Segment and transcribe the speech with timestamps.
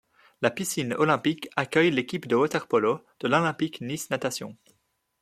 [0.41, 4.57] La piscine olympique accueille l'équipe de water-polo de l'Olympic Nice Natation.